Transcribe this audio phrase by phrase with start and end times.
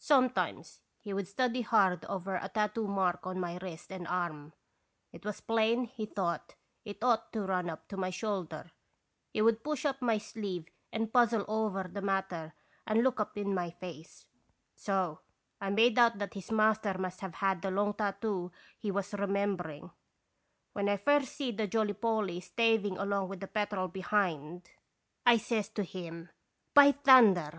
[0.00, 4.52] Sometimes he would study hard over a tattoo mark on my wrist and arm;
[5.12, 8.72] it was plain he thought it ought to run up to my shoulder;
[9.32, 12.52] he would push up my sleeve and puzzle over the matter
[12.84, 14.26] and look up in my face.
[14.74, 15.20] So
[15.60, 19.56] I made out that his master must have had the long tattoo he was remem
[19.56, 19.92] bering.
[20.72, 24.68] When 1 first see the Jolly Polly stav ing along with the Petrel behind,
[25.24, 26.04] I says to i86 & Gracious bisitation.
[26.08, 27.52] him:* By thunder